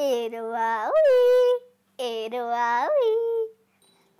[0.00, 1.52] एरवावी
[1.98, 3.46] एरवावी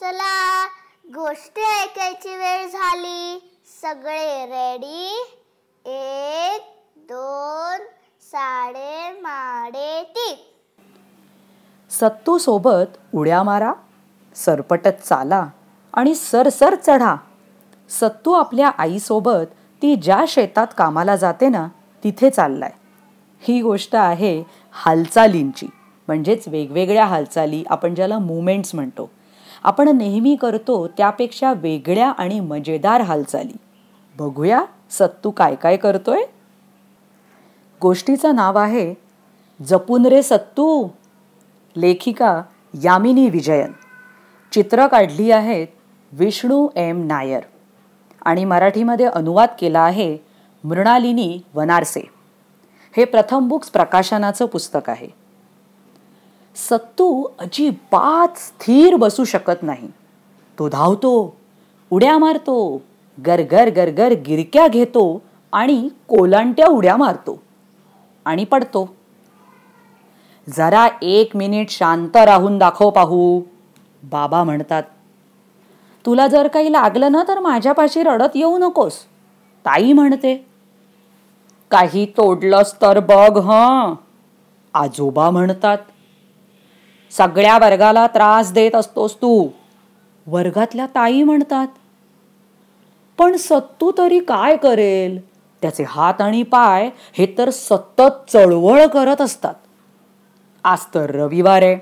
[0.00, 0.66] चला
[1.14, 3.50] गोष्ट ऐकायची वेळ झाली.
[3.82, 5.36] सगळे रेडी
[5.86, 6.62] एक
[6.96, 7.84] दोन
[8.20, 10.34] साडे माडे तीन.
[11.90, 13.72] सत्तू सोबत उड्या मारा
[14.34, 15.46] सरपटत चाला
[15.92, 17.16] आणि सरसर चढा.
[17.90, 21.68] सत्तू आपल्या आईसोबत ती ज्या शेतात कामाला जाते ना
[22.04, 22.72] तिथे चाललाय.
[23.40, 24.42] ही गोष्ट आहे
[24.80, 25.66] हालचालींची
[26.08, 29.10] म्हणजेच वेगवेगळ्या हालचाली आपण ज्याला मुवमेंट्स म्हणतो.
[29.64, 33.56] आपण नेहमी करतो त्यापेक्षा वेगळ्या आणि मजेदार हालचाली.
[34.18, 36.22] बघूया सत्तू काय काय करतोय?
[37.82, 38.94] गोष्टीचं नाव आहे
[39.66, 40.88] जपून रे सत्तू!
[41.76, 42.42] लेखिका
[42.82, 43.72] यामिनी विजयन.
[44.52, 45.66] चित्र काढली आहेत
[46.12, 47.06] विष्णू एम.
[47.06, 47.40] नायर.
[48.22, 50.18] आणि मराठीमध्ये अनुवाद केला आहे
[50.64, 52.17] मृणालिनी वनारसे.
[52.96, 55.08] हे प्रथम बुक्स प्रकाशनाचं पुस्तक आहे.
[56.56, 59.88] सत्तू अजिबात स्थिर बसू शकत नाही.
[60.58, 61.36] तो धावतो
[61.90, 62.82] उड्या मारतो
[63.26, 65.22] गरगर गरगर गिरक्या घेतो
[65.52, 67.42] आणि कोलांट्या उड्या मारतो
[68.24, 68.94] आणि पडतो.
[70.56, 73.40] जरा एक मिनिट शांत राहून दाखव पाहू
[74.02, 74.82] बाबा म्हणतात.
[76.06, 78.98] तुला जर काही लागलं ना तर माझ्यापाशी रडत येऊ नकोस
[79.64, 80.46] ताई म्हणते.
[81.70, 83.94] काही तोडलंस तर बघ हं.
[84.74, 85.78] आजोबा म्हणतात
[87.10, 89.48] सगळ्या वर्गाला त्रास देत असतोस तू.
[90.26, 91.66] वर्गातल्या ताई म्हणतात
[93.18, 95.28] पण सत्तू तरी काय करेल?
[95.30, 99.54] त्याचे हात आणि पाय हे तर सतत चळवळ करत असतात.
[100.64, 101.78] आज तर रविवार आहे.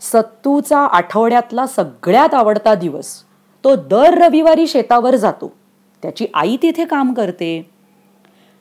[0.00, 3.22] सत्तूचा आठवड्यातला सगळ्यात आवडता दिवस
[3.64, 5.52] तो दर रविवारी शेतावर जातो.
[6.02, 7.69] त्याची आई तिथे काम करते.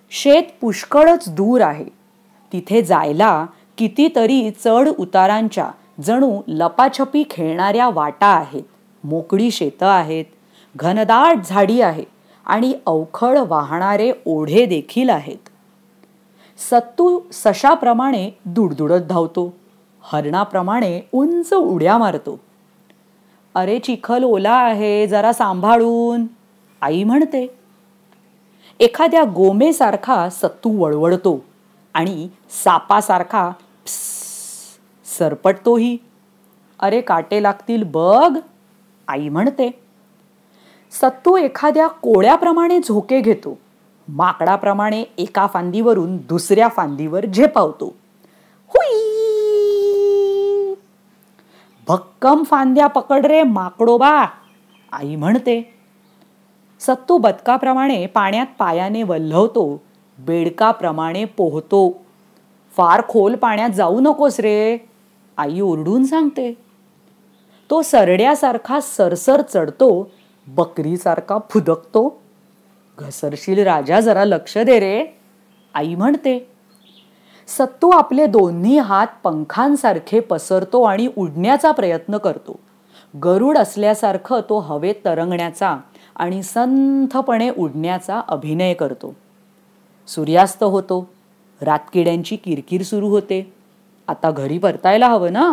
[0.10, 1.86] शेत पुष्कळच दूर आहे.
[2.54, 3.46] तिथे जायला
[3.78, 5.70] कितीतरी चढ उतारांच्या
[6.02, 8.64] जणू लपाछपी खेळणाऱ्या वाटा आहेत.
[9.04, 10.26] मोकळी शेतं आहेत
[10.76, 12.04] घनदाट झाडी आहे
[12.46, 15.50] आणि अवखळ वाहणारे ओढे देखील आहेत.
[16.58, 19.54] सत्तू सशाप्रमाणे दुडदुडत धावतो
[20.02, 22.40] हरणाप्रमाणे उंच उड्या मारतो.
[23.56, 26.26] अरे चिखल ओला आहे जरा सांभाळून
[26.82, 27.59] आई म्हणते.
[28.80, 31.46] एखाद्या गोमेसारखा सत्तू वळवळतो
[31.94, 32.28] आणि
[32.64, 33.52] सापासारखा
[35.06, 35.98] सरपटतोही.
[36.80, 38.38] अरे काटे लागतील बघ
[39.08, 39.80] आई म्हणते.
[40.92, 43.58] सत्तू एखाद्या कोळ्याप्रमाणे झोके घेतो
[44.08, 47.96] माकडाप्रमाणे एका फांदीवरून दुसऱ्या फांदीवर झेपावतो.
[48.68, 49.16] हुई!
[51.88, 54.26] भक्कम फांद्या पकड रे माकडोबा
[54.92, 55.79] आई म्हणते.
[56.80, 59.82] सत्तू बदकाप्रमाणे पाण्यात पायाने वल्हवतो
[60.20, 62.02] बेडकाप्रमाणे पोहतो.
[62.78, 64.78] फार खोल पाण्यात जाऊ नकोस रे
[65.38, 66.54] आई ओरडून सांगते.
[67.70, 70.12] तो सरड्यासारखा सरसर चढतो
[70.48, 72.22] बकरीसारखा फुदकतो.
[72.98, 75.06] घसरशील राजा जरा लक्ष दे रे
[75.74, 76.52] आई म्हणते.
[77.48, 82.60] सत्तू आपले दोन्ही हात पंखांसारखे पसरतो आणि उडण्याचा प्रयत्न करतो.
[83.24, 85.78] गरुड असल्यासारखं तो हवेत तरंगण्याचा.
[86.20, 89.14] आणि संथपणे उडण्याचा अभिनय करतो.
[90.08, 91.10] सूर्यास्त होतो.
[91.62, 93.54] रातकिड्यांची किरकिर सुरू होते.
[94.08, 95.52] आता घरी परतायला हवं ना?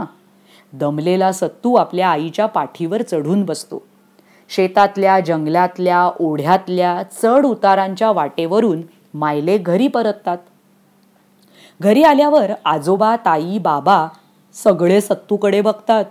[0.73, 3.83] दमलेला सत्तू आपल्या आईच्या पाठीवर चढून बसतो.
[4.49, 8.83] शेतातल्या जंगलातल्या ओढ्यातल्या चढ उतारांच्या वाटेवरून
[9.15, 10.39] मायले घरी परततात.
[11.83, 14.09] घरी आल्यावर आजोबा ताई बाबा
[14.55, 16.05] सगळे सत्तूकडे बघतात.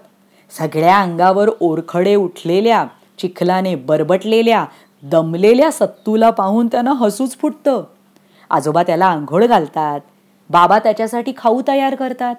[0.58, 2.86] सगळ्या अंगावर ओरखडे उठलेल्या
[3.18, 4.66] चिखलाने बरबटलेल्या
[5.04, 7.84] दमलेल्या सत्तूला पाहून त्यानं हसूच फुटतं.
[8.50, 10.00] आजोबा त्याला आंघोळ घालतात
[10.50, 12.36] बाबा त्याच्यासाठी खाऊ तयार करतात.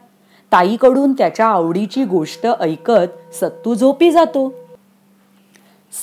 [0.53, 4.53] ताईकडून त्याच्या आवडीची गोष्ट ऐकत सत्तू झोपी जातो.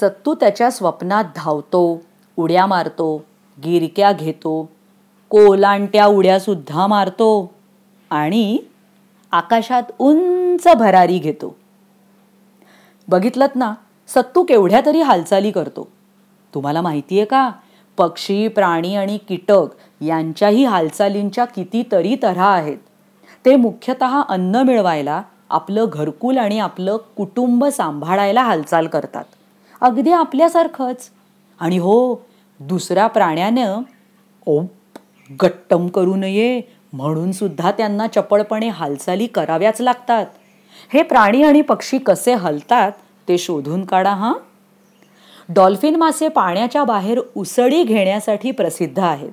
[0.02, 2.02] सत्तू त्याच्या स्वप्नात धावतो
[2.38, 3.24] उड्या मारतो
[3.64, 4.70] गिरक्या घेतो
[5.30, 7.54] कोलांट्या उड्या सुद्धा मारतो
[8.10, 8.58] आणि
[9.32, 11.56] आकाशात उंच भरारी घेतो.
[13.08, 13.74] बघितलत ना?
[14.08, 15.88] सत्तू केवढ्या तरी हालचाली करतो.
[16.54, 17.52] तुम्हाला माहिती आहे का?
[17.98, 19.68] पक्षी प्राणी आणि कीटक
[20.02, 22.78] यांच्याही हालचालींच्या कितीतरी तऱ्हा आहेत.
[23.46, 29.24] ते मुख्यतः अन्न मिळवायला आपलं घरकुल आणि आपलं कुटुंब सांभाळायला हालचाल करतात.
[29.82, 31.10] अगदी आपल्यासारखंच.
[31.60, 32.16] आणि हो
[32.60, 33.80] दुसऱ्या प्राण्यानं
[34.46, 34.62] ओ
[35.44, 36.62] गट्टम करू नये
[36.94, 40.26] म्हणून सुद्धा त्यांना चपळपणे हालचाली कराव्याच लागतात.
[40.94, 42.92] हे प्राणी आणि पक्षी कसे हलतात
[43.28, 44.34] ते शोधून काढा हां.
[45.50, 49.32] डॉल्फिन मासे पाण्याच्या बाहेर उसळी घेण्यासाठी प्रसिद्ध आहेत.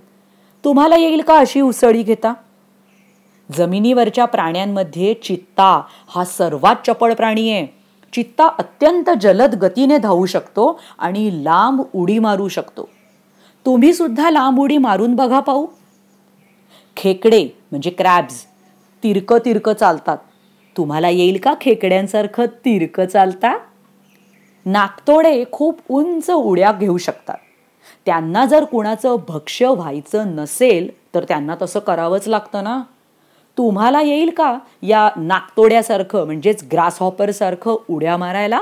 [0.64, 2.34] तुम्हाला येईल का अशी उसळी घेता?
[3.52, 7.66] जमिनीवरच्या प्राण्यांमध्ये चित्ता हा सर्वात चपळ प्राणी आहे.
[8.12, 12.88] चित्ता अत्यंत जलद गतीने धावू शकतो आणि लांब उडी मारू शकतो.
[13.66, 15.66] तुम्ही सुद्धा लांब उडी मारून बघा पाहू.
[16.96, 18.44] खेकडे म्हणजे क्रॅब्स
[19.02, 20.18] तिरकं तिरकं चालतात.
[20.76, 23.58] तुम्हाला येईल का खेकड्यांसारखं तिरकं चालता?
[24.66, 27.36] नाकतोडे खूप उंच उड्या घेऊ शकतात.
[28.06, 32.82] त्यांना जर कुणाचं भक्ष्य व्हायचं नसेल तर त्यांना तसं करावंच लागतं ना?
[33.58, 38.60] तुम्हाला येईल का या नाकतोड्यासारखं म्हणजेच ग्रासहॉपरसारखं उड्या मारायला?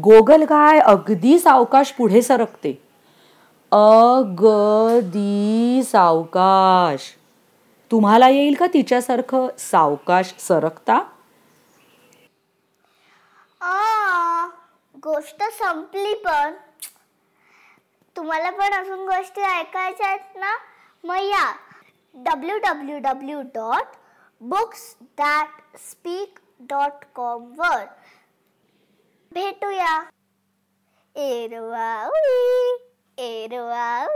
[0.00, 2.82] गोगलगाय अगदी सावकाश पुढे सरकते.
[3.72, 6.98] अगदी सावकाश.
[7.90, 11.00] तुम्हाला येईल का तिच्यासारखं सावकाश सरकता?
[15.06, 16.54] गोष्ट संपली पण
[18.16, 20.56] तुम्हाला पण अजून गोष्टी ऐकायच्या आहेत ना?
[21.04, 21.56] मग या.
[22.14, 23.96] W W W dot
[24.40, 27.84] books that speak dot com वर
[29.32, 29.94] भेटूया.
[31.14, 32.76] एरवा एरवावी.
[33.18, 34.06] एरवा